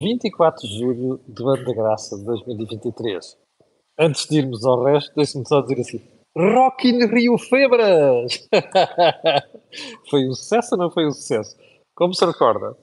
[0.00, 3.36] 24 de julho do ano da graça de 2023.
[3.98, 6.00] Antes de irmos ao resto, deixe-me só dizer assim:
[6.36, 8.48] Rock in Rio Febras!
[10.08, 11.56] foi um sucesso ou não foi um sucesso?
[11.96, 12.76] Como se recorda,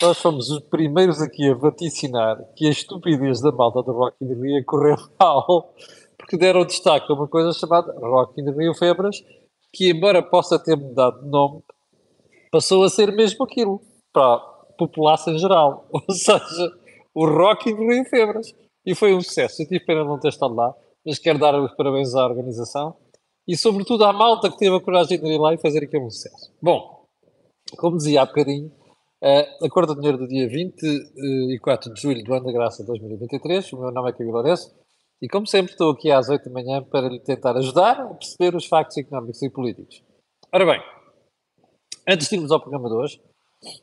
[0.00, 4.28] nós fomos os primeiros aqui a vaticinar que a estupidez da malta do Rock in
[4.28, 5.74] Rio ia correr mal,
[6.16, 9.24] porque deram destaque a uma coisa chamada Rock in Rio Febras,
[9.74, 11.64] que embora possa ter mudado de nome,
[12.52, 13.80] passou a ser mesmo aquilo.
[14.12, 14.49] Para,
[14.86, 15.86] população em geral.
[15.92, 16.72] Ou seja,
[17.14, 18.52] o Rock in Rio Febras.
[18.84, 19.62] E foi um sucesso.
[19.62, 22.96] Eu tive pena de não ter estado lá, mas quero dar os parabéns à organização
[23.46, 26.08] e, sobretudo, à malta que teve a coragem de ir lá e fazer aqui um
[26.08, 26.50] sucesso.
[26.62, 27.04] Bom,
[27.76, 28.68] como dizia há bocadinho,
[29.22, 32.86] uh, a Cor do Dinheiro do dia 24 de julho do ano da graça de
[32.86, 33.72] 2023.
[33.72, 34.74] O meu nome é Camilo Lourenço
[35.20, 38.56] e, como sempre, estou aqui às 8 da manhã para lhe tentar ajudar a perceber
[38.56, 40.02] os factos económicos e políticos.
[40.52, 40.82] Ora bem,
[42.08, 43.20] antes de irmos ao programa de hoje,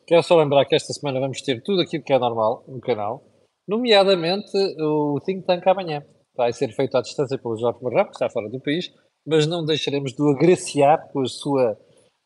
[0.08, 3.24] Quero só lembrar que esta semana vamos ter tudo aquilo que é normal no canal,
[3.68, 6.04] nomeadamente o Think Tank amanhã.
[6.36, 8.92] Vai ser feito à distância pelo Jorge Marrão, que está fora do país,
[9.26, 11.78] mas não deixaremos de o agraciar com a sua,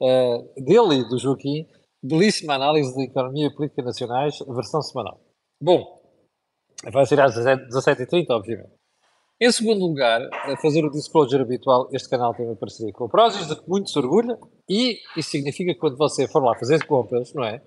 [0.02, 1.68] uh, dele e do Joaquim,
[2.04, 5.20] belíssima análise de economia e política nacionais, versão semanal.
[5.62, 6.02] Bom,
[6.92, 8.81] vai ser às 17h30, obviamente.
[9.44, 13.10] Em segundo lugar, a fazer o disclosure habitual, este canal tem uma parceria com o
[13.10, 14.38] Prozis, de que muito se orgulha,
[14.70, 17.60] e isso significa que quando você for lá fazer compras, não é?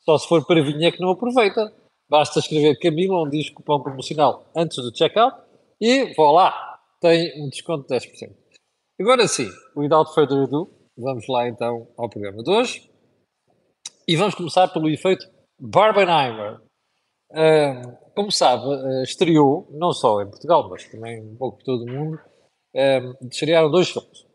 [0.00, 1.72] Só se for para vinha que não aproveita.
[2.08, 5.40] Basta escrever Camilo um disco cupom promocional antes do checkout
[5.80, 8.34] e vou lá, tem um desconto de 10%.
[9.00, 12.90] Agora sim, without further ado, vamos lá então ao programa de hoje.
[14.08, 15.24] E vamos começar pelo efeito
[15.60, 16.60] Barbenheimer.
[18.14, 21.90] Como sabe, uh, estreou, não só em Portugal, mas também um pouco por todo o
[21.90, 22.18] mundo,
[23.30, 24.26] estrearam dois filmes.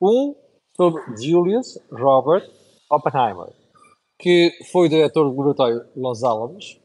[0.00, 0.34] Um
[0.76, 2.46] sobre Julius Robert
[2.90, 3.52] Oppenheimer,
[4.20, 6.78] que foi diretor do laboratório Los Alamos,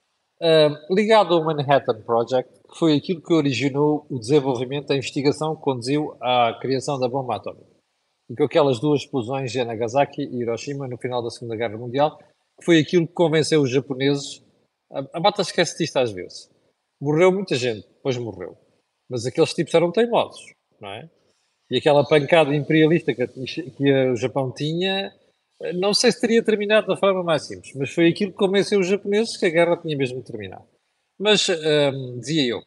[0.89, 6.15] ligado ao Manhattan Project, que foi aquilo que originou o desenvolvimento da investigação que conduziu
[6.21, 7.67] à criação da bomba atómica.
[8.29, 12.17] E com aquelas duas explosões de Nagasaki e Hiroshima no final da Segunda Guerra Mundial,
[12.17, 14.41] que foi aquilo que convenceu os japoneses
[14.91, 16.49] a, a esquece disto às vezes.
[16.99, 18.57] Morreu muita gente, depois morreu.
[19.09, 21.09] Mas aqueles tipos eram teimosos, não é?
[21.69, 23.23] E aquela pancada imperialista que,
[24.11, 25.13] o Japão tinha,
[25.75, 28.87] não sei se teria terminado da forma mais simples, mas foi aquilo que convenceu os
[28.87, 30.65] japoneses que a guerra tinha mesmo terminado.
[31.19, 32.61] Mas, um, dizia eu,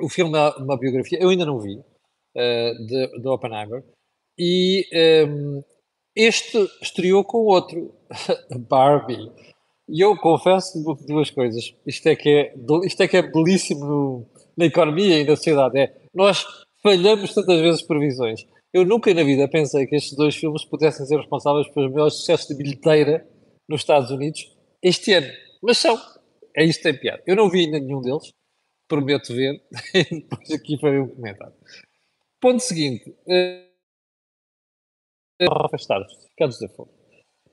[0.00, 3.82] o filme é uma biografia, eu ainda não vi, uh, de, de Oppenheimer,
[4.38, 4.86] e
[5.28, 5.62] um,
[6.14, 7.94] este estreou com outro,
[8.68, 9.32] Barbie.
[9.88, 11.74] E eu confesso duas coisas.
[11.86, 15.78] Isto é que é, isto é, que é belíssimo no, na economia e na sociedade.
[15.78, 16.44] É, nós
[16.82, 18.46] falhamos tantas vezes previsões.
[18.72, 22.48] Eu nunca na vida pensei que estes dois filmes pudessem ser responsáveis pelos maiores sucessos
[22.48, 23.28] de bilheteira
[23.68, 24.52] nos Estados Unidos
[24.82, 25.32] este ano.
[25.62, 25.96] Mas são.
[26.56, 27.22] É isto tem piada.
[27.26, 28.32] Eu não vi ainda nenhum deles.
[28.88, 29.62] Prometo ver.
[30.10, 31.54] Depois aqui farei um comentário.
[32.40, 33.10] Ponto seguinte.
[33.26, 33.64] Uh,
[35.50, 36.12] afastar-vos.
[36.30, 36.90] Ficados da fome.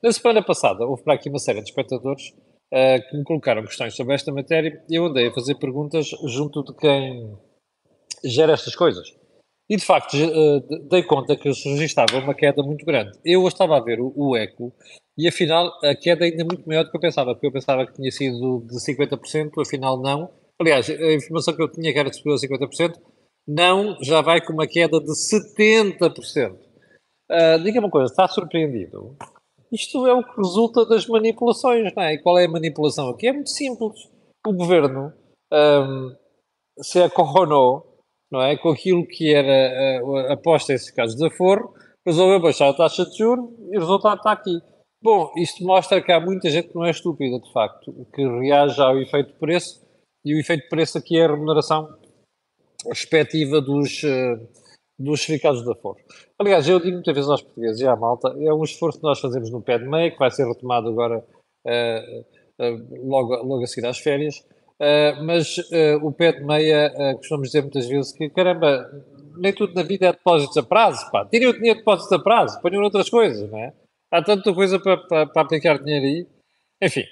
[0.02, 2.30] Na semana passada, houve para aqui uma série de espectadores
[2.74, 6.64] uh, que me colocaram questões sobre esta matéria e eu andei a fazer perguntas junto
[6.64, 7.38] de quem
[8.24, 9.06] gera estas coisas.
[9.70, 13.16] E de facto, uh, dei conta que se registava uma queda muito grande.
[13.24, 14.74] Eu estava a ver o, o ECO
[15.16, 17.86] e afinal a queda ainda é muito maior do que eu pensava, porque eu pensava
[17.86, 20.32] que tinha sido de 50%, afinal não.
[20.60, 22.94] Aliás, a informação que eu tinha que era de superior a 50%,
[23.46, 26.56] não, já vai com uma queda de 70%.
[27.30, 29.16] Uh, diga uma coisa, está surpreendido?
[29.72, 32.14] Isto é o que resulta das manipulações, não é?
[32.14, 33.28] E qual é a manipulação aqui?
[33.28, 34.08] É muito simples.
[34.46, 35.12] O governo
[35.52, 36.14] um,
[36.80, 37.98] se acorronou,
[38.30, 38.56] não é?
[38.56, 41.74] Com aquilo que era a, a aposta, esses casos de aforro,
[42.06, 44.60] resolveu baixar a taxa de juros e o resultado está aqui.
[45.02, 48.80] Bom, isto mostra que há muita gente que não é estúpida, de facto, que reage
[48.80, 49.82] ao efeito de preço,
[50.24, 51.88] e o efeito de preço aqui é a remuneração
[52.86, 54.48] respectiva dos, uh,
[54.98, 55.98] dos certificados de aforro.
[56.38, 59.20] Aliás, eu digo muitas vezes aos portugueses e à malta, é um esforço que nós
[59.20, 61.24] fazemos no pé de meia, que vai ser retomado agora
[61.64, 62.20] uh,
[62.64, 65.56] uh, logo, logo a seguir às férias, uh, mas
[66.02, 68.90] o pé de meia, costumamos dizer muitas vezes que, caramba,
[69.38, 71.24] nem tudo na vida é depósitos a prazo, pá.
[71.24, 73.72] Tirem o dinheiro de depósitos a prazo, ponham outras coisas, não é?
[74.10, 76.26] Há tanta coisa para, para, para aplicar dinheiro aí.
[76.82, 77.04] Enfim,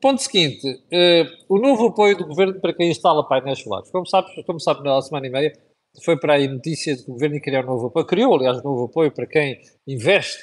[0.00, 3.90] Ponto seguinte, uh, o novo apoio do governo para quem instala painéis solares.
[3.90, 5.52] Como sabe, como sabe na semana e meia,
[6.04, 8.58] foi para aí notícia de que o governo ia criar um novo apoio, criou, aliás,
[8.58, 10.38] um novo apoio para quem investe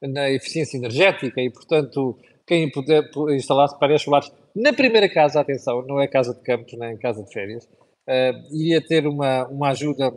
[0.00, 6.00] na eficiência energética e, portanto, quem puder instalar painéis solares na primeira casa, atenção, não
[6.00, 10.12] é casa de campos, nem casa de férias, uh, iria ter uma, uma ajuda,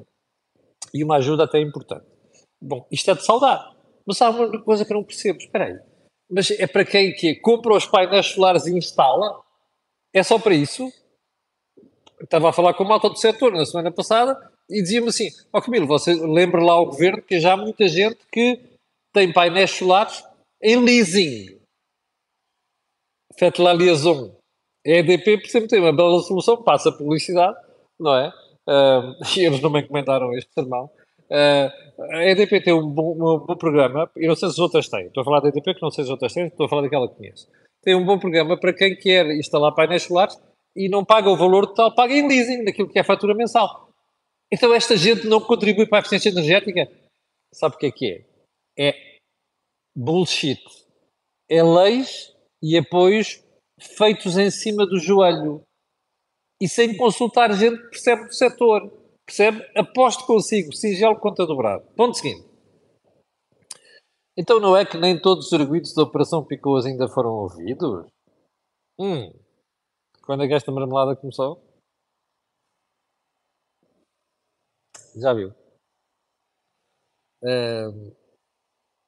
[0.94, 2.06] e uma ajuda até importante.
[2.62, 3.76] Bom, isto é de saudar.
[4.06, 5.80] Mas há uma coisa que eu não percebo, espera aí.
[6.30, 9.42] Mas é para quem que compra os painéis solares e instala?
[10.14, 10.92] É só para isso.
[12.22, 15.60] Estava a falar com o malta do setor na semana passada e dizia-me assim: Ó
[15.60, 18.60] oh, Camilo, você lembra lá ao governo que já há muita gente que
[19.14, 20.24] tem painéis solares
[20.64, 21.60] em leasing.
[23.38, 24.36] Faites la liaison.
[24.86, 27.56] A EDP, por exemplo, tem uma bela solução, passa publicidade,
[28.00, 28.30] não é?
[28.68, 30.90] Uh, e eles não me encomendaram este sermão.
[31.30, 34.90] Uh, a EDP tem um bom, um bom, programa, e não sei se as outras
[34.90, 35.08] têm.
[35.08, 36.82] Estou a falar da EDP, que não sei se as outras têm, estou a falar
[36.82, 37.48] daquela que conheço.
[37.84, 40.40] Tem um bom programa para quem quer instalar painéis solares
[40.76, 43.91] e não paga o valor total, paga em leasing, daquilo que é a fatura mensal.
[44.52, 46.92] Então esta gente não contribui para a eficiência energética?
[47.54, 48.26] Sabe o que é que
[48.78, 48.90] é?
[48.90, 49.18] É
[49.96, 50.62] bullshit.
[51.50, 53.44] É leis e apoios
[53.80, 55.64] feitos em cima do joelho
[56.62, 58.92] e sem consultar gente que percebe do setor.
[59.26, 59.66] Percebe?
[59.76, 61.86] Aposto consigo, singelo conta dobrado.
[61.96, 62.46] Ponto seguinte.
[64.38, 68.08] Então não é que nem todos os arguidos da Operação Picoas ainda foram ouvidos?
[69.00, 69.34] Hum.
[70.24, 71.62] Quando é que esta marmelada começou?
[75.16, 75.54] Já viu?
[77.44, 78.16] Uh,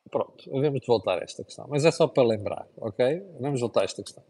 [0.10, 1.68] pronto, vamos voltar a esta questão.
[1.70, 3.20] Mas é só para lembrar, ok?
[3.40, 4.24] Vamos voltar a esta questão.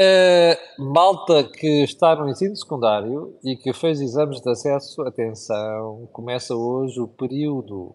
[0.00, 6.54] Uh, malta que está no ensino secundário e que fez exames de acesso, atenção, começa
[6.54, 7.94] hoje o período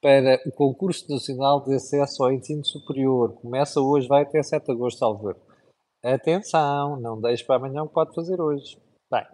[0.00, 3.34] para o concurso nacional de acesso ao ensino superior.
[3.40, 5.34] Começa hoje, vai até 7 de agosto, salvo
[6.04, 8.78] Atenção, não deixe para amanhã o que pode fazer hoje.
[9.10, 9.26] Bem,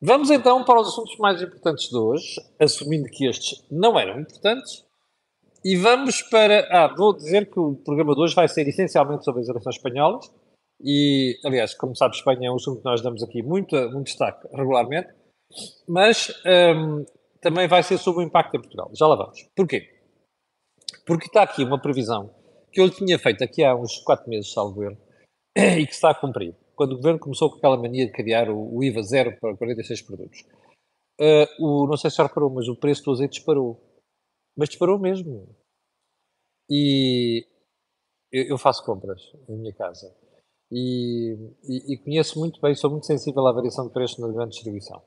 [0.00, 4.84] vamos então para os assuntos mais importantes de hoje, assumindo que estes não eram importantes.
[5.64, 6.68] E vamos para.
[6.70, 10.30] Ah, vou dizer que o programa de hoje vai ser essencialmente sobre as eleições espanholas
[10.80, 14.46] e, aliás, como sabe, Espanha é um assunto que nós damos aqui muito, muito destaque
[14.52, 15.12] regularmente,
[15.88, 16.32] mas
[16.76, 17.04] um,
[17.40, 18.90] também vai ser sobre o impacto em Portugal.
[18.94, 19.48] Já lá vamos.
[19.56, 19.88] Porquê?
[21.04, 22.32] Porque está aqui uma previsão
[22.70, 24.98] que eu tinha feito aqui há uns 4 meses, salvo erro,
[25.56, 26.54] e que está a cumprir.
[26.78, 30.44] Quando o governo começou com aquela mania de criar o, IVA zero para 46 produtos.
[31.20, 33.82] Uh, o, não sei se já reparou, mas o preço do azeite disparou.
[34.56, 35.48] Mas disparou mesmo.
[36.70, 37.44] E
[38.30, 40.14] eu, eu faço compras na minha casa
[40.70, 41.34] e,
[41.64, 45.02] e, e, conheço muito bem, sou muito sensível à variação de preço na grande distribuição.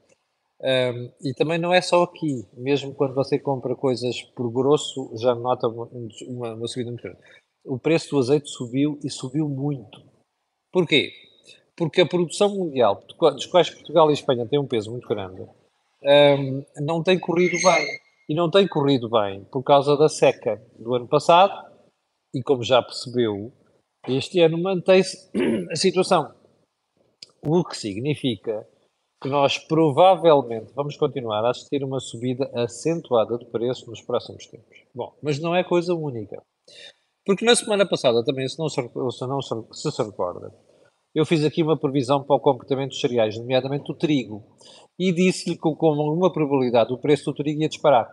[0.59, 5.33] Um, e também não é só aqui, mesmo quando você compra coisas por grosso, já
[5.33, 5.89] nota uma,
[6.27, 7.19] uma, uma subida muito grande.
[7.63, 10.03] O preço do azeite subiu e subiu muito.
[10.69, 11.13] Porquê?
[11.81, 16.63] Porque a produção mundial, dos quais Portugal e Espanha têm um peso muito grande, um,
[16.79, 17.87] não tem corrido bem.
[18.29, 21.71] E não tem corrido bem por causa da seca do ano passado,
[22.35, 23.51] e como já percebeu,
[24.07, 25.27] este ano mantém-se
[25.73, 26.31] a situação.
[27.41, 28.63] O que significa
[29.19, 34.83] que nós provavelmente vamos continuar a assistir uma subida acentuada de preço nos próximos tempos.
[34.93, 36.43] Bom, mas não é coisa única.
[37.25, 40.53] Porque na semana passada também, se não se, se, não se, se, recorda,
[41.13, 44.43] eu fiz aqui uma previsão para o comportamento dos cereais, nomeadamente o trigo,
[44.97, 48.07] e disse-lhe que com alguma probabilidade o preço do trigo ia disparar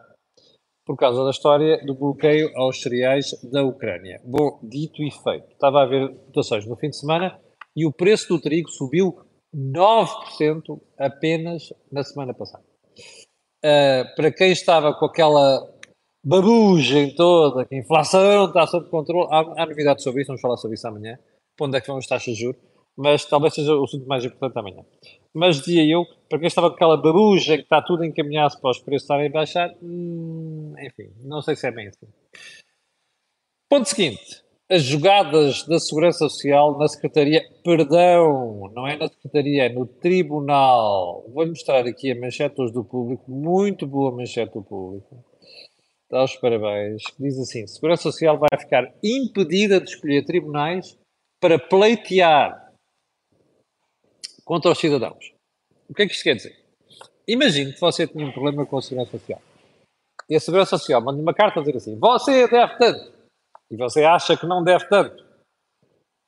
[0.88, 4.22] por causa da história do bloqueio aos cereais da Ucrânia.
[4.24, 5.52] Bom, dito e feito.
[5.52, 7.38] Estava a ver votações no fim de semana
[7.76, 9.14] e o preço do trigo subiu
[9.54, 12.64] 9% apenas na semana passada.
[13.58, 15.60] Uh, para quem estava com aquela
[16.24, 20.56] babugem toda, que a inflação está sob controle, há, há novidades sobre isso, vamos falar
[20.56, 21.18] sobre isso amanhã,
[21.54, 22.60] para onde é que vão as taxas de juros,
[22.98, 24.84] mas talvez seja o assunto mais importante amanhã.
[25.32, 28.80] Mas dizia eu, para quem estava com aquela babuja que está tudo encaminhado para os
[28.80, 32.08] preços estarem a baixar, hum, enfim, não sei se é bem assim.
[33.70, 39.68] Ponto seguinte, as jogadas da Segurança Social na Secretaria, perdão, não é na Secretaria, é
[39.68, 41.24] no Tribunal.
[41.28, 45.24] Vou mostrar aqui a manchete hoje do público, muito boa manchete do público.
[46.10, 47.02] Dá os parabéns.
[47.16, 50.98] Diz assim: Segurança Social vai ficar impedida de escolher tribunais
[51.40, 52.67] para pleitear
[54.48, 55.34] contra os cidadãos.
[55.90, 56.58] O que é que isto quer dizer?
[57.28, 59.42] Imagine que você tinha um problema com a Segurança Social.
[60.26, 63.12] E a Segurança Social manda uma carta a dizer assim: Você deve tanto.
[63.70, 65.22] E você acha que não deve tanto.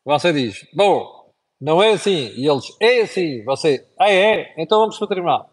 [0.05, 2.29] Você diz: Bom, não é assim.
[2.37, 3.43] E eles: É assim.
[3.45, 4.55] Você: Ah, é?
[4.59, 5.51] Então vamos para o tribunal.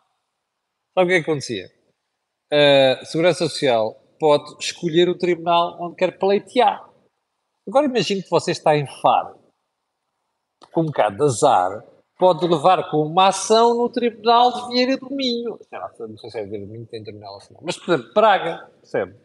[0.93, 1.71] Sabe o que é que acontecia?
[2.51, 6.86] A Segurança Social pode escolher o tribunal onde quer pleitear.
[7.65, 9.39] Agora imagine que você está em Faro,
[10.71, 11.83] com um bocado de azar,
[12.17, 15.59] pode levar com uma ação no Tribunal de Vieira do Minho.
[16.00, 19.15] Não sei se é Vieira do Minho tem tribunal assim, mas, por exemplo, Praga, percebe?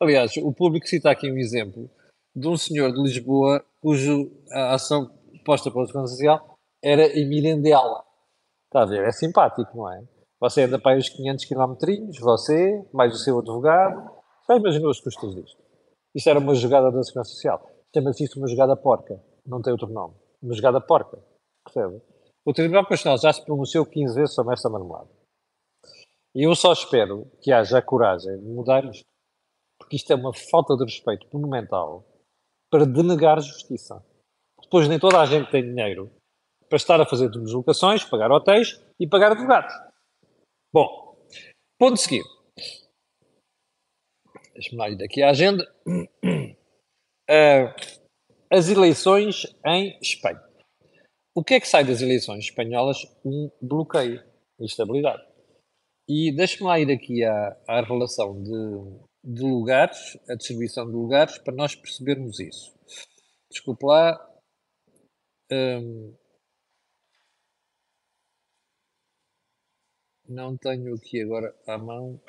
[0.00, 1.88] Aliás, o público cita aqui um exemplo
[2.34, 4.12] de um senhor de Lisboa cuja
[4.50, 5.10] ação
[5.44, 8.02] posta pela Segurança Social era em Mirandela.
[8.66, 9.06] Está a ver?
[9.06, 10.02] É simpático, não é?
[10.40, 11.74] Você anda para aí os 500 km,
[12.20, 14.10] você, mais o seu advogado.
[14.48, 15.62] Já imaginou os custos disto?
[16.14, 17.66] Isto era uma jogada da Segurança Social.
[17.94, 19.22] Chama-se isto uma jogada porca.
[19.46, 20.14] Não tem outro nome.
[20.42, 21.18] Uma jogada porca.
[21.64, 22.02] Percebe?
[22.46, 25.08] O Tribunal Constitucional já se pronunciou 15 vezes sobre esta marmelada.
[26.34, 29.04] E eu só espero que haja a coragem de mudar isto.
[29.78, 32.04] Porque isto é uma falta de respeito monumental
[32.70, 34.04] para denegar justiça.
[34.60, 36.10] Depois nem toda a gente tem dinheiro
[36.68, 39.72] para estar a fazer deslocações, pagar hotéis e pagar advogados.
[40.72, 41.16] Bom,
[41.78, 42.28] ponto seguinte.
[44.52, 45.64] Deixa-me ir daqui à agenda.
[45.86, 47.74] Uh,
[48.50, 50.43] as eleições em Espanha.
[51.36, 52.98] O que é que sai das eleições espanholas?
[53.24, 54.22] Um bloqueio,
[54.60, 55.20] instabilidade.
[56.08, 61.36] E deixe-me lá ir aqui à, à relação de, de, lugares, a distribuição de lugares,
[61.38, 62.72] para nós percebermos isso.
[63.50, 64.16] Desculpe lá.
[65.50, 66.14] Hum,
[70.28, 72.20] não tenho aqui agora à mão.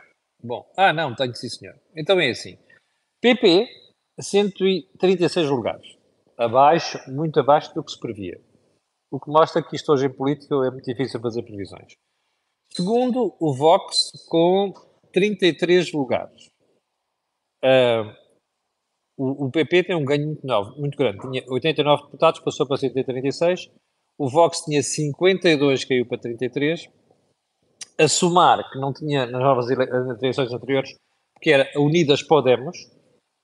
[0.43, 1.79] Bom, ah, não, tenho sim, senhor.
[1.95, 2.57] Então é assim:
[3.21, 3.67] PP,
[4.19, 5.95] 136 lugares.
[6.35, 8.41] Abaixo, muito abaixo do que se previa
[9.15, 11.95] o que mostra que isto hoje em política é muito difícil fazer previsões.
[12.69, 14.73] Segundo, o Vox com
[15.13, 16.51] 33 lugares.
[17.63, 18.11] Uh,
[19.17, 21.19] o, o, PP tem um ganho muito, novo, muito grande.
[21.19, 23.71] Tinha 89 deputados, passou para 136.
[24.17, 26.89] O Vox tinha 52, caiu para 33.
[27.97, 30.93] A Sumar, que não tinha nas novas eleições anteriores,
[31.41, 32.77] que era Unidas Podemos,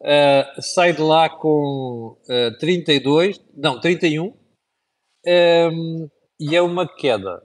[0.02, 4.41] uh, sai de lá com uh, 32, não, 31
[5.26, 6.10] um,
[6.40, 7.44] e é uma queda.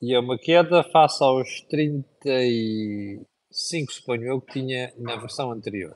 [0.00, 5.94] E é uma queda face aos 35, suponho eu, que tinha na versão anterior.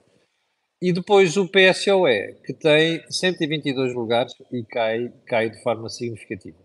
[0.81, 6.59] E depois o PSOE, que tem 122 lugares e cai, cai de forma significativa.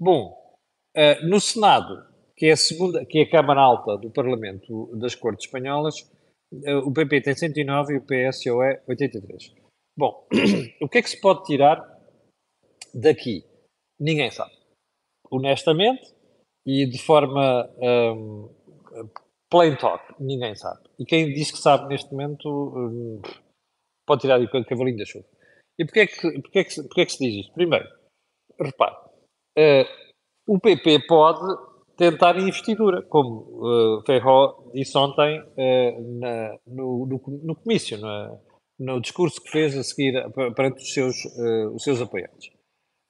[0.00, 0.34] Bom,
[0.96, 2.02] uh, no Senado,
[2.34, 6.00] que é, a segunda, que é a Câmara Alta do Parlamento das Cortes Espanholas,
[6.52, 9.54] uh, o PP tem 109 e o PSOE 83.
[9.96, 10.26] Bom,
[10.80, 11.84] o que é que se pode tirar
[12.94, 13.44] daqui?
[13.98, 14.52] Ninguém sabe.
[15.30, 16.16] Honestamente
[16.66, 18.50] e de forma um,
[19.48, 20.80] plain talk, ninguém sabe.
[20.98, 23.22] E quem diz que sabe neste momento um,
[24.04, 25.24] pode tirar o cavalinho da chuva.
[25.78, 27.54] E porquê é, que, porquê, é que, porquê é que se diz isto?
[27.54, 27.86] Primeiro,
[28.58, 28.96] repare,
[29.58, 29.86] uh,
[30.48, 31.46] o PP pode
[31.96, 38.40] tentar investidura, como uh, Ferro disse ontem uh, na, no, no, no, comício, no,
[38.78, 40.14] no discurso que fez a seguir
[40.54, 42.55] perante os seus, uh, os seus apoiantes.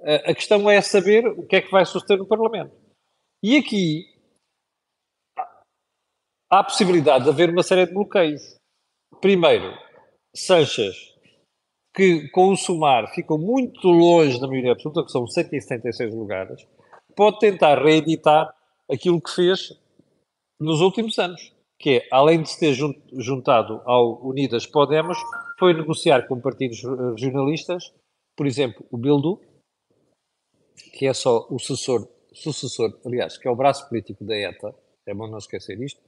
[0.01, 2.75] A questão é saber o que é que vai suceder no Parlamento.
[3.43, 4.05] E aqui
[6.51, 8.57] há a possibilidade de haver uma série de bloqueios.
[9.21, 9.73] Primeiro,
[10.35, 11.15] Sanches,
[11.95, 16.67] que com o Sumar ficam muito longe da maioria absoluta, que são 176 lugares,
[17.17, 18.55] pode tentar reeditar
[18.91, 19.73] aquilo que fez
[20.61, 25.19] nos últimos anos, que é, além de se ter juntado ao Unidas Podemos,
[25.59, 26.83] foi negociar com partidos
[27.19, 27.93] regionalistas,
[28.37, 29.41] por exemplo, o Bildu,
[30.77, 34.75] que é só o sucessor, sucessor, aliás, que é o braço político da ETA,
[35.07, 36.01] é bom não esquecer isto,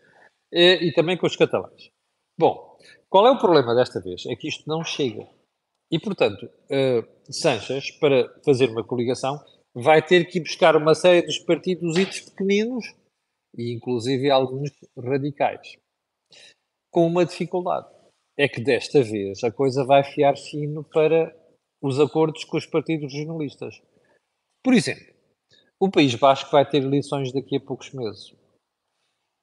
[0.53, 1.91] e, e também com os catalães.
[2.39, 4.25] Bom, qual é o problema desta vez?
[4.27, 5.29] É que isto não chega.
[5.91, 9.43] E, portanto, uh, Sanches, para fazer uma coligação,
[9.75, 12.95] vai ter que ir buscar uma série dos partidos pequeninos,
[13.57, 15.77] e inclusive alguns radicais.
[16.91, 17.89] Com uma dificuldade.
[18.37, 21.35] É que desta vez a coisa vai fiar fino para
[21.83, 23.83] os acordos com os partidos jornalistas.
[24.62, 25.15] Por exemplo,
[25.81, 28.35] o País Basco vai ter eleições daqui a poucos meses.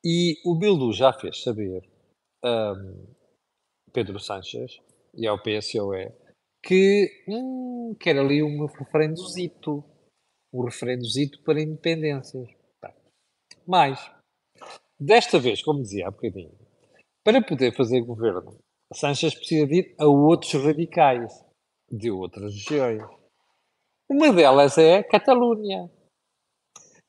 [0.04, 1.90] E o Bildu já fez saber,
[2.44, 3.16] um,
[3.92, 4.80] Pedro Sanches
[5.16, 6.12] e ao PSOE,
[6.64, 9.84] que hum, quer ali um referendozito.
[10.54, 12.50] Um referendozito para independências.
[13.68, 14.12] Mas,
[15.00, 16.54] desta vez, como dizia há bocadinho,
[17.24, 18.58] para poder fazer governo,
[18.94, 21.44] Sanches precisa de ir a outros radicais
[21.92, 23.04] de outras regiões.
[24.10, 25.90] Uma delas é Catalunha.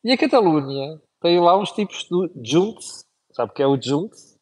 [0.02, 3.04] E a Catalunha tem lá uns tipos de Junts.
[3.32, 4.34] Sabe o que é o Junts?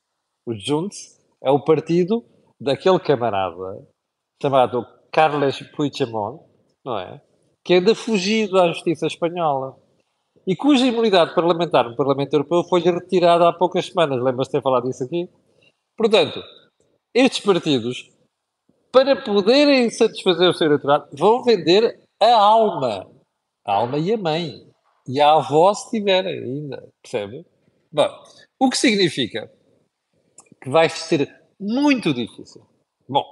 [0.47, 2.25] O Junts é o partido
[2.61, 3.87] daquele camarada
[4.41, 6.45] chamado Carles Puigdemont,
[6.85, 7.21] não é?
[7.65, 9.77] Que anda fugido à justiça espanhola.
[10.47, 14.23] E cuja imunidade parlamentar no Parlamento Europeu foi-lhe retirada há poucas semanas.
[14.23, 15.29] Lembras-te de ter falado disso aqui?
[15.97, 16.43] Portanto,
[17.15, 18.11] estes partidos,
[18.93, 23.11] para poderem satisfazer o seu eleitorado, vão vender a alma.
[23.65, 24.71] A alma e a mãe.
[25.07, 26.89] E a avó se tiver ainda.
[27.03, 27.45] Percebe?
[27.93, 28.09] Bom,
[28.59, 29.51] o que significa
[30.61, 32.67] que vai ser muito difícil.
[33.07, 33.25] Bom,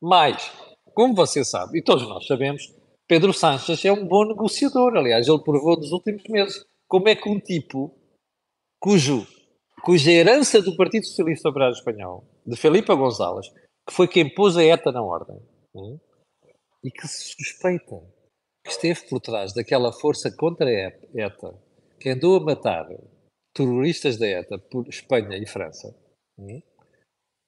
[0.00, 0.52] mas,
[0.92, 2.74] como você sabe, e todos nós sabemos,
[3.08, 4.94] Pedro Sanches é um bom negociador.
[4.96, 7.90] Aliás, ele provou nos últimos meses como é que um tipo
[8.78, 9.26] cujo,
[9.82, 13.48] cuja herança do Partido Socialista Operário Espanhol, de Felipe González,
[13.88, 15.40] que foi quem pôs a ETA na ordem,
[15.74, 15.98] hum,
[16.82, 18.00] e que se suspeita
[18.64, 21.62] que esteve por trás daquela força contra a ETA,
[22.00, 22.88] que andou a matar
[23.54, 25.94] terroristas da ETA por Espanha e França.
[26.38, 26.62] Hum?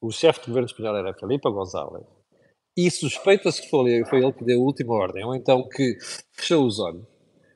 [0.00, 2.06] O chefe de governo espanhol era Felipe González.
[2.76, 5.96] E suspeita-se que foi, foi ele que deu a última ordem, ou então que
[6.32, 7.06] fechou os olhos.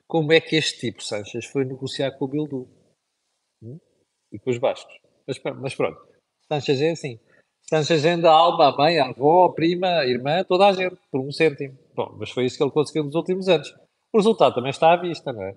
[0.07, 2.67] Como é que este tipo, Sanches, foi negociar com o Bildu?
[3.63, 3.79] Hum?
[4.33, 4.93] E com os bascos.
[5.27, 6.01] Mas, mas pronto,
[6.51, 7.19] Sanches é assim.
[7.69, 10.97] Sanches anda a alma, a mãe, a avó, a prima, a irmã, toda a gente,
[11.11, 11.77] por um cêntimo.
[12.01, 13.71] Bom, mas foi isso que ele conseguiu nos últimos anos.
[14.11, 15.55] O resultado também está à vista, não é?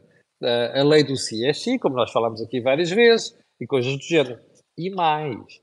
[0.78, 4.38] A lei do si é como nós falamos aqui várias vezes, e coisas do género.
[4.76, 5.62] E mais,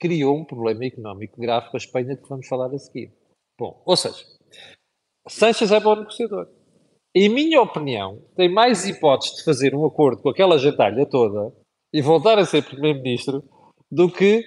[0.00, 3.12] criou um problema económico grave com a Espanha, de que vamos falar a seguir.
[3.60, 4.24] Bom, ou seja,
[5.28, 6.48] Sanches é bom negociador.
[7.14, 11.54] Em minha opinião, tem mais hipóteses de fazer um acordo com aquela gentalha toda
[11.92, 13.44] e voltar a ser Primeiro-Ministro
[13.90, 14.42] do que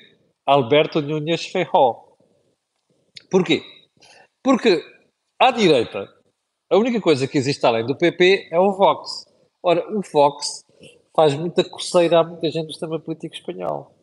[0.47, 2.15] Alberto Núñez Feijó.
[3.29, 3.61] Porquê?
[4.43, 4.94] Porque
[5.45, 6.09] à direita,
[6.71, 9.25] a única coisa que existe além do PP é o Vox.
[9.63, 10.63] Ora, o Vox
[11.15, 13.95] faz muita coceira a muita gente do sistema político espanhol.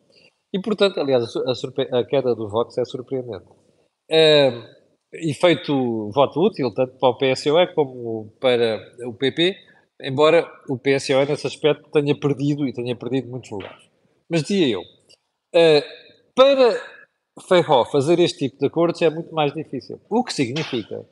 [0.53, 3.45] E, portanto, aliás, a, a queda do Vox é surpreendente.
[4.09, 4.51] É,
[5.13, 9.55] e feito voto útil, tanto para o PSOE como para o PP,
[10.01, 13.83] embora o PSOE, nesse aspecto, tenha perdido e tenha perdido muitos lugares.
[14.29, 15.83] Mas dizia eu, uh,
[16.35, 16.81] para
[17.47, 19.99] Feijó fazer este tipo de acordos é muito mais difícil.
[20.09, 21.05] O que significa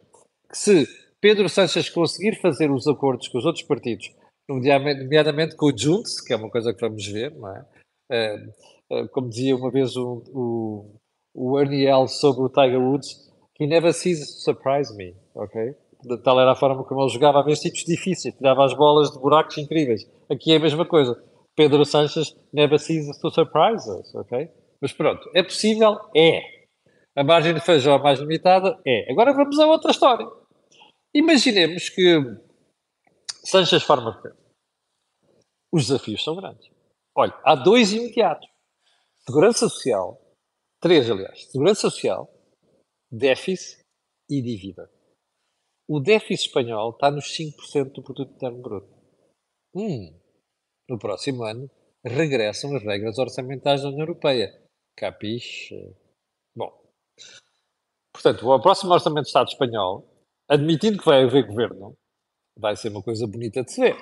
[0.53, 0.87] se
[1.19, 4.11] Pedro Sanches conseguir fazer os acordos com os outros partidos,
[4.49, 7.65] nomeadamente com o Junts, que é uma coisa que vamos ver, não é?
[8.11, 8.51] Uh,
[8.91, 10.99] eh, como dizia uma vez o, o,
[11.33, 15.75] o Ernie Els sobre o Tiger Woods, he never ceases to surprise me, ok?
[16.03, 19.19] De tal era a forma como ele jogava a sítios difíceis, tirava as bolas de
[19.19, 20.09] buracos incríveis.
[20.29, 21.21] Aqui é a mesma coisa.
[21.55, 24.49] Pedro Sanches never ceases to surprise us, ok?
[24.81, 25.97] Mas pronto, é possível?
[26.15, 26.41] É.
[27.15, 28.77] A margem de feijão mais limitada?
[28.85, 29.11] É.
[29.11, 30.27] Agora vamos a outra história.
[31.13, 32.19] Imaginemos que
[33.43, 34.21] Sanches forma
[35.71, 36.69] Os desafios são grandes.
[37.15, 38.47] Olha, há dois imediatos.
[39.25, 40.19] Segurança Social,
[40.79, 42.29] três, aliás, Segurança Social,
[43.11, 43.81] déficit
[44.29, 44.89] e dívida.
[45.87, 48.95] O déficit espanhol está nos 5% do produto interno bruto.
[49.75, 50.17] Hum,
[50.87, 51.69] no próximo ano
[52.05, 54.49] regressam as regras orçamentais da União Europeia.
[54.95, 55.75] Capiche?
[56.55, 56.71] Bom,
[58.13, 60.10] portanto, o próximo orçamento do Estado espanhol,
[60.51, 61.97] admitindo que vai haver governo,
[62.57, 63.95] vai ser uma coisa bonita de se ver.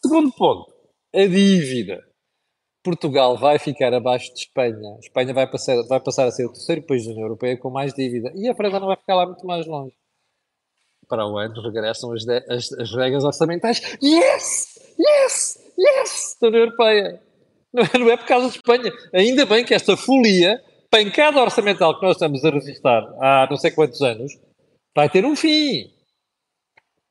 [0.00, 0.72] Segundo ponto,
[1.12, 2.06] a dívida.
[2.84, 4.96] Portugal vai ficar abaixo de Espanha.
[5.00, 7.92] Espanha vai passar, vai passar a ser o terceiro país da União Europeia com mais
[7.92, 8.32] dívida.
[8.36, 9.94] E a França não vai ficar lá muito mais longe.
[11.08, 13.80] Para o ano regressam as, de, as, as regras orçamentais.
[14.00, 14.78] Yes!
[14.96, 15.58] Yes!
[15.76, 16.36] Yes!
[16.40, 17.20] Da União Europeia.
[17.72, 18.92] Não é, não é por causa de Espanha.
[19.12, 23.72] Ainda bem que esta folia, pancada orçamental que nós estamos a registrar há não sei
[23.72, 24.32] quantos anos,
[24.98, 25.94] vai ter um fim.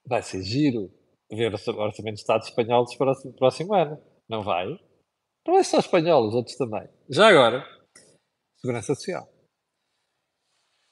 [0.06, 0.92] Vai ser giro
[1.32, 3.98] ver o orçamento de Estado espanhol do próximo ano.
[4.28, 4.78] Não vai?
[5.48, 6.86] Não é só espanhol, os outros também.
[7.10, 7.66] Já agora,
[8.58, 9.26] segurança social.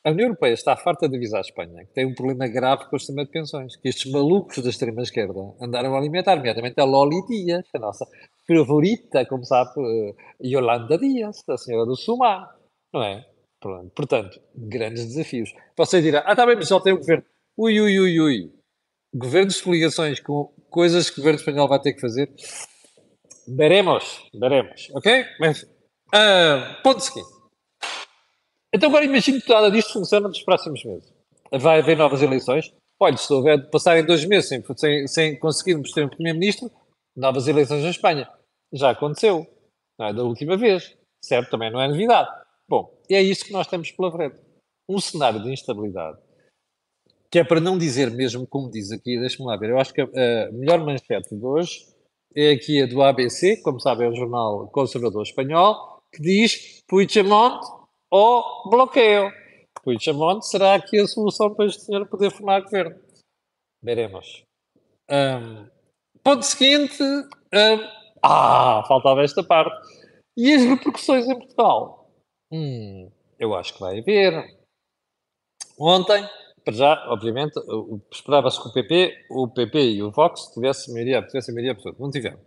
[0.06, 2.96] A União Europeia está farta de avisar a Espanha que tem um problema grave com
[2.96, 7.26] o sistema de pensões, que estes malucos da extrema-esquerda andaram a alimentar, nomeadamente a Loli
[7.28, 8.06] Dias, a nossa
[8.48, 12.56] favorita, como sabe, uh, Yolanda Dias, a senhora do Sumar,
[12.94, 13.35] não é?
[13.96, 15.54] Portanto, grandes desafios.
[15.78, 17.24] Você dirá, ah, está bem, mas só tem o governo.
[17.58, 18.54] Ui, ui, ui, ui.
[19.14, 22.30] Governos de coligações com coisas que o governo espanhol vai ter que fazer
[23.48, 25.24] Veremos, veremos, ok?
[25.40, 27.30] Mas, uh, ponto seguinte.
[28.74, 31.14] Então agora imagino que nada disto funciona nos próximos meses.
[31.52, 32.74] Vai haver novas eleições.
[33.00, 36.72] Olha, se houver passarem dois meses sem, sem, sem conseguirmos ter um primeiro-ministro,
[37.16, 38.28] novas eleições na Espanha.
[38.74, 39.46] Já aconteceu.
[39.98, 40.98] Não é da última vez.
[41.24, 41.52] Certo?
[41.52, 42.30] Também não é novidade.
[42.68, 44.40] Bom, é isso que nós temos pela frente.
[44.90, 46.18] Um cenário de instabilidade
[47.36, 50.00] que é para não dizer mesmo como diz aqui, deixa-me lá ver, eu acho que
[50.00, 51.86] a melhor manchete de hoje
[52.34, 57.60] é aqui a do ABC, como sabem, é um jornal conservador espanhol, que diz Puigdemont
[58.10, 59.32] ou bloqueio.
[59.84, 62.96] Puigdemont será aqui a solução para este senhor poder formar governo.
[63.84, 64.44] Veremos.
[65.10, 65.68] Um,
[66.24, 67.04] ponto seguinte.
[67.04, 67.80] Um,
[68.24, 69.76] ah, faltava esta parte.
[70.38, 72.05] E as repercussões em Portugal?
[72.52, 74.58] Hum, eu acho que vai haver.
[75.78, 76.28] Ontem
[76.66, 77.54] para já, obviamente,
[78.12, 82.02] esperava-se que o PP, o PP e o Vox tivessem maioria, tivessem maioria absoluta.
[82.02, 82.40] Não tiveram.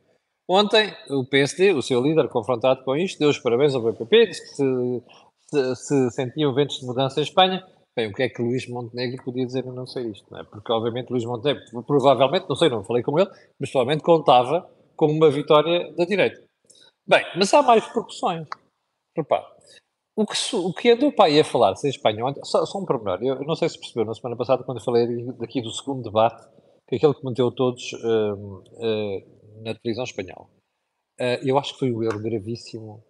[0.51, 4.43] Ontem, o PSD, o seu líder, confrontado com isto, deu os parabéns ao PP, disse
[4.43, 5.03] que se,
[5.47, 7.65] se, se sentiam ventos de mudança em Espanha.
[7.97, 10.27] Bem, o que é que Luís Montenegro podia dizer a não ser isto?
[10.31, 10.45] Não é?
[10.45, 13.31] Porque, obviamente, Luís Montenegro, provavelmente, não sei, não falei com ele,
[13.61, 16.43] mas provavelmente contava com uma vitória da direita.
[17.07, 18.47] Bem, mas há mais repercussões.
[19.17, 19.47] Repare,
[20.21, 23.23] o que, o que andou para aí a falar-se em Espanha, só, só um pormenor,
[23.23, 25.07] eu não sei se percebeu na semana passada, quando eu falei
[25.39, 26.45] daqui do segundo debate
[26.89, 30.49] que aquele que meteu todos uh, uh, na televisão espanhola.
[31.21, 33.05] Uh, eu acho que foi um erro gravíssimo,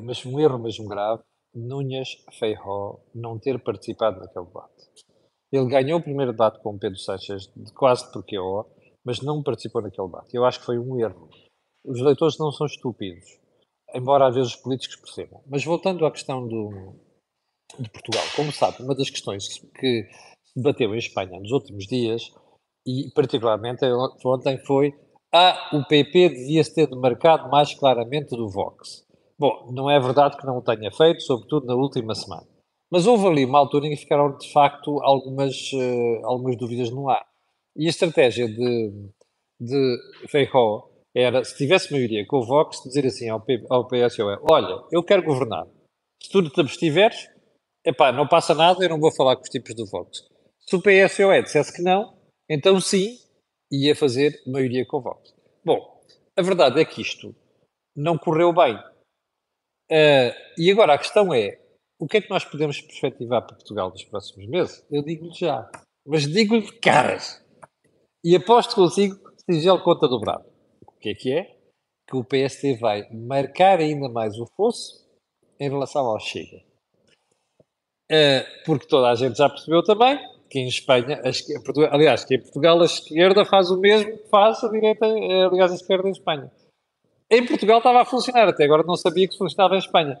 [0.00, 1.22] mas um erro mesmo grave,
[1.54, 4.90] Núñez Feijó não ter participado naquele debate.
[5.52, 8.64] Ele ganhou o primeiro debate com Pedro Sánchez, de quase porque ó,
[9.04, 10.34] mas não participou naquele debate.
[10.34, 11.28] Eu acho que foi um erro.
[11.84, 13.38] Os eleitores não são estúpidos,
[13.94, 15.42] embora às vezes os políticos percebam.
[15.46, 16.94] Mas voltando à questão do,
[17.78, 20.08] de Portugal, como sabe, uma das questões que
[20.44, 22.32] se debateu em Espanha nos últimos dias,
[22.86, 23.84] e particularmente
[24.24, 24.94] ontem, foi
[25.32, 29.04] ah, o PP devia-se ter demarcado mais claramente do Vox.
[29.38, 32.46] Bom, não é verdade que não o tenha feito, sobretudo na última semana.
[32.90, 37.08] Mas houve ali uma altura em que ficaram, de facto, algumas, uh, algumas dúvidas no
[37.08, 37.26] ar.
[37.74, 39.10] E a estratégia de,
[39.60, 44.36] de Feijó era, se tivesse maioria com o Vox, dizer assim ao, P, ao PSOE,
[44.50, 45.66] olha, eu quero governar.
[46.20, 47.28] Se tu te abstiveres,
[47.84, 50.24] epá, não passa nada, eu não vou falar com os tipos do Vox.
[50.60, 53.16] Se o PSOE dissesse que não, então sim,
[53.70, 55.34] ia fazer maioria com o Vox.
[55.64, 56.02] Bom,
[56.36, 57.34] a verdade é que isto
[57.96, 58.74] não correu bem.
[59.90, 61.60] Uh, e agora a questão é,
[61.98, 64.84] o que é que nós podemos perspectivar para Portugal nos próximos meses?
[64.90, 65.70] Eu digo-lhe já.
[66.06, 67.42] Mas digo-lhe caras.
[68.24, 69.16] E aposto consigo
[69.48, 70.53] singelo conta dobrado.
[71.04, 71.56] Que é que é?
[72.08, 75.06] Que o PST vai marcar ainda mais o fosso
[75.60, 76.62] em relação ao Chega.
[78.10, 82.40] Uh, porque toda a gente já percebeu também que em Espanha, a, aliás, que em
[82.40, 86.12] Portugal a esquerda faz o mesmo que faz a direita, eh, aliás, a esquerda em
[86.12, 86.50] Espanha.
[87.30, 90.18] Em Portugal estava a funcionar, até agora não sabia que funcionava em Espanha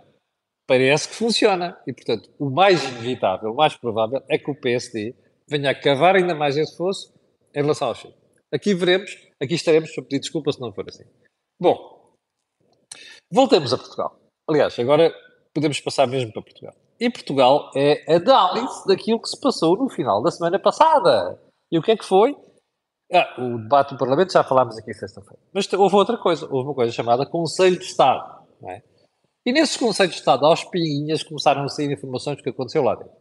[0.66, 1.78] parece que funciona.
[1.86, 5.14] E, portanto, o mais inevitável, o mais provável, é que o PSD
[5.48, 7.12] venha a cavar ainda mais esse fosso
[7.54, 8.14] em relação ao Chile.
[8.52, 11.04] Aqui veremos, aqui estaremos para pedir desculpa se não for assim.
[11.60, 12.14] Bom,
[13.32, 14.18] voltemos a Portugal.
[14.48, 15.14] Aliás, agora
[15.54, 16.74] podemos passar mesmo para Portugal.
[17.00, 21.40] E Portugal é a análise daquilo que se passou no final da semana passada.
[21.70, 22.36] E o que é que foi?
[23.12, 25.40] Ah, o debate do Parlamento já falámos aqui sexta-feira.
[25.52, 26.46] Mas houve outra coisa.
[26.46, 28.44] Houve uma coisa chamada Conselho de Estado.
[28.66, 28.82] É?
[29.46, 32.94] E nesses conceitos de Estado, aos pinguinhas, começaram a sair informações do que aconteceu lá
[32.94, 33.12] dentro.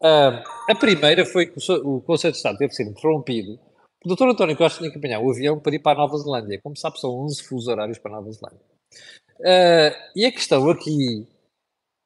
[0.00, 3.58] Uh, a primeira foi que o Conselho de Estado teve ser interrompido.
[4.04, 6.60] O doutor António Costa tinha que apanhar o avião para ir para a Nova Zelândia.
[6.62, 8.60] Como sabe, são 11 fusos horários para a Nova Zelândia.
[9.40, 11.26] Uh, e a questão aqui,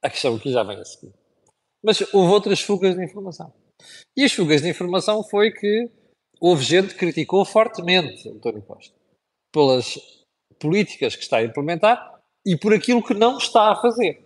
[0.02, 1.12] a questão aqui já vem a seguir.
[1.82, 3.52] Mas houve outras fugas de informação.
[4.16, 5.90] E as fugas de informação foi que
[6.40, 8.94] houve gente que criticou fortemente António Costa
[9.52, 9.98] pelas
[10.60, 14.24] políticas que está a implementar e por aquilo que não está a fazer.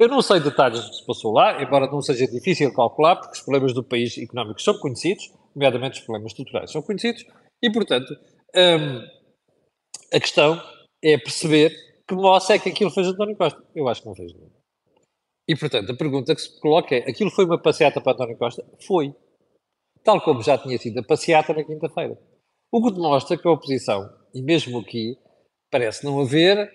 [0.00, 3.36] Eu não sei detalhes do que se passou lá, embora não seja difícil calcular, porque
[3.36, 7.24] os problemas do país económico são conhecidos, nomeadamente os problemas estruturais são conhecidos,
[7.62, 8.16] e, portanto,
[8.54, 9.06] hum,
[10.12, 10.60] a questão
[11.02, 11.74] é perceber
[12.06, 13.62] que moça é que aquilo fez António Costa.
[13.74, 14.50] Eu acho que não fez nenhum.
[15.46, 18.64] E, portanto, a pergunta que se coloca é: aquilo foi uma passeata para António Costa?
[18.86, 19.14] Foi.
[20.02, 22.18] Tal como já tinha sido a passeata na quinta-feira.
[22.70, 25.18] O que demonstra que a oposição, e mesmo aqui,
[25.70, 26.70] parece não haver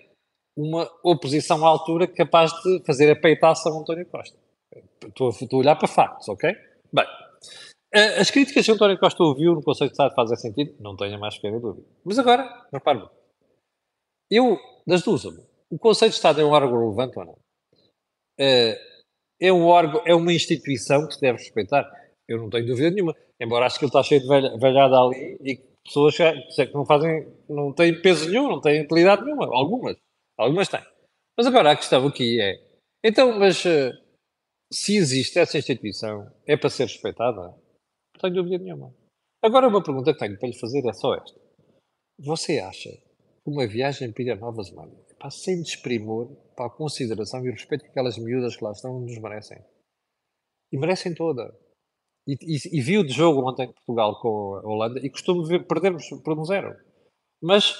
[0.56, 4.36] uma oposição à altura capaz de fazer a peitaça a António Costa.
[5.04, 6.52] Estou, estou a olhar para factos, ok?
[6.92, 7.06] Bem,
[7.94, 10.74] as críticas que António Costa ouviu no Conselho de Estado fazem sentido?
[10.80, 11.86] Não tenho mais pequena dúvida.
[12.04, 13.08] Mas agora, repare-me.
[14.30, 17.38] Eu, das duas, o Conselho de Estado é um órgão relevante ou não?
[18.38, 21.84] É um órgão, é uma instituição que se deve respeitar?
[22.28, 23.14] Eu não tenho dúvida nenhuma.
[23.40, 27.26] Embora acho que ele está cheio de velha, velhada ali e pessoas que não fazem,
[27.48, 29.46] não têm peso nenhum, não têm utilidade nenhuma.
[29.46, 29.96] Algumas.
[30.38, 30.82] Algumas têm.
[31.36, 32.58] Mas agora a questão aqui é:
[33.04, 33.92] então, mas uh,
[34.72, 37.54] se existe essa instituição, é para ser respeitada?
[38.14, 38.94] Não tenho dúvida nenhuma.
[39.42, 41.40] Agora, uma pergunta que tenho para lhe fazer é só esta:
[42.18, 43.02] Você acha que
[43.46, 44.98] uma viagem para ir à Nova Zelândia,
[45.30, 49.18] sem desprimor para a consideração e o respeito que aquelas miúdas que lá estão nos
[49.18, 49.58] merecem?
[50.72, 51.54] E merecem toda.
[52.26, 56.08] E, e, e viu de jogo ontem Portugal com a Holanda e costumo ver, perdermos
[56.22, 56.74] por um zero.
[57.42, 57.74] Mas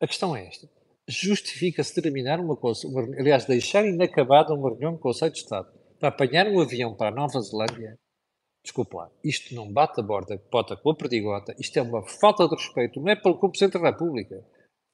[0.00, 0.68] a questão é esta
[1.10, 6.46] justifica-se terminar uma, uma, aliás, deixar inacabada uma reunião do Conselho de Estado para apanhar
[6.46, 7.98] um avião para a Nova Zelândia,
[8.62, 12.46] desculpe lá, isto não bate a borda, bota com a perdigota, isto é uma falta
[12.46, 14.44] de respeito, não é para o Presidente da República,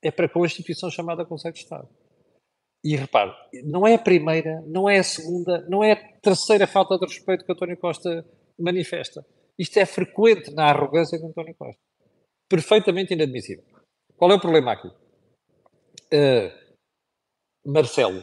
[0.02, 1.88] é para com a instituição chamada Conselho de Estado.
[2.84, 3.32] E repare,
[3.64, 7.44] não é a primeira, não é a segunda, não é a terceira falta de respeito
[7.44, 8.24] que António Costa
[8.58, 9.26] manifesta.
[9.58, 11.80] Isto é frequente na arrogância de António Costa.
[12.48, 13.64] Perfeitamente inadmissível.
[14.16, 14.88] Qual é o problema aqui?
[16.12, 16.52] uh,
[17.64, 18.22] Marcelo,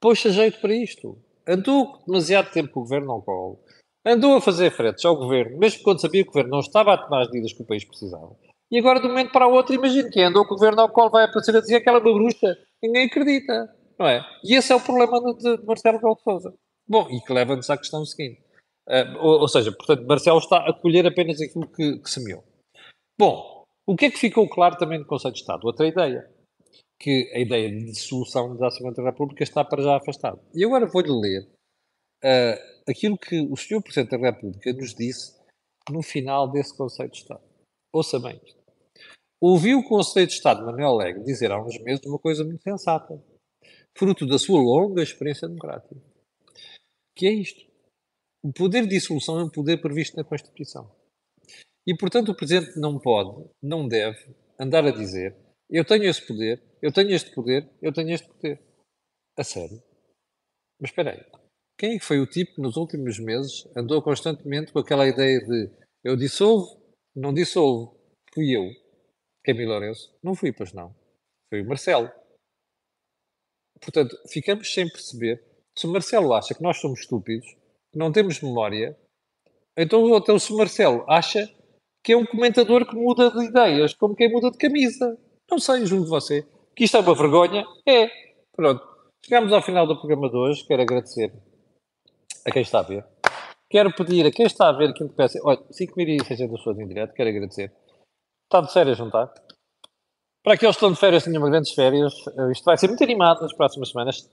[0.00, 1.18] poxa jeito para isto.
[1.48, 3.60] Andou demasiado tempo com o governo ao colo.
[4.06, 6.98] Andou a fazer fretes ao governo, mesmo quando sabia que o governo não estava a
[6.98, 8.36] tomar as medidas que o país precisava.
[8.70, 10.88] E agora, de um momento para o outro, imagino que andou com o governo ao
[10.88, 12.56] colo, vai aparecer a dizer que ela uma bruxa.
[12.80, 13.68] Ninguém acredita.
[13.98, 14.24] Não é?
[14.44, 16.54] E esse é o problema de, de Marcelo Rebelo de Sousa.
[16.88, 18.40] Bom, e que leva-nos à questão seguinte.
[18.88, 22.44] Uh, ou, ou, seja, portanto, Marcelo está a colher apenas aquilo que, que semeou.
[23.18, 25.64] Bom, o que é que ficou claro também no Conselho de Estado?
[25.64, 26.30] Outra ideia.
[27.00, 30.40] Que a ideia de dissolução da Assembleia da República está para já afastada.
[30.54, 31.55] E agora vou-lhe ler
[32.24, 33.82] uh, aquilo que o Sr.
[33.82, 35.36] Presidente da República nos disse
[35.90, 37.44] no final desse Conselho de Estado.
[37.92, 38.60] Ouça bem isto.
[39.40, 43.22] Ouviu o Conselho de Estado Manuel Alegre dizer há uns meses uma coisa muito sensata,
[43.96, 46.00] fruto da sua longa experiência democrática,
[47.14, 47.66] que é isto.
[48.42, 50.90] O poder de dissolução é um poder previsto na Constituição.
[51.86, 55.36] E, portanto, o Presidente não pode, não deve, andar a dizer
[55.68, 58.62] eu tenho esse poder, eu tenho este poder, eu tenho este poder.
[59.36, 59.82] A sério.
[60.80, 61.45] Mas espera aí.
[61.78, 65.70] Quem é foi o tipo que nos últimos meses andou constantemente com aquela ideia de
[66.02, 66.80] eu dissolvo,
[67.14, 68.00] não dissolvo,
[68.32, 68.70] fui eu,
[69.44, 70.16] Camilo Lourenço?
[70.22, 70.94] Não fui, pois não.
[71.50, 72.10] Foi o Marcelo.
[73.80, 75.44] Portanto, ficamos sem perceber.
[75.76, 77.46] Se o Marcelo acha que nós somos estúpidos,
[77.92, 78.98] que não temos memória,
[79.76, 81.46] então, então se o Marcelo acha
[82.02, 85.18] que é um comentador que muda de ideias, como quem muda de camisa.
[85.50, 86.46] Não sei, julgo de você.
[86.74, 87.66] Que isto é uma vergonha?
[87.86, 88.08] É.
[88.54, 88.82] Pronto.
[89.22, 90.66] Chegamos ao final do programa de hoje.
[90.66, 91.32] Quero agradecer
[92.46, 93.04] a quem está a ver.
[93.68, 97.14] Quero pedir a quem está a ver, quem te peça, olha, 5.600 pessoas em direto,
[97.14, 97.72] quero agradecer.
[98.44, 99.26] Está de férias, não está?
[100.44, 102.14] Para aqueles que estão de férias, tenham grandes férias.
[102.38, 104.30] Eh, isto vai ser muito animado nas próximas semanas.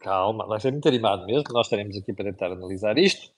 [0.00, 1.42] Calma, vai ser muito animado mesmo.
[1.52, 3.32] Nós estaremos aqui para tentar analisar isto.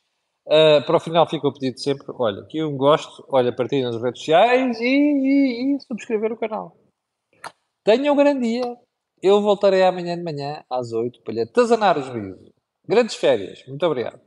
[0.47, 4.03] Uh, para o final fica o pedido sempre, olha, que um gosto, olha, partilhem nas
[4.03, 6.77] redes sociais e, e, e subscrever o canal.
[7.85, 8.77] Tenham um grande dia.
[9.23, 12.51] Eu voltarei amanhã de manhã às 8 para lhe atazanar os vídeos.
[12.91, 13.65] Grandes férias.
[13.69, 14.19] Muito obrigado.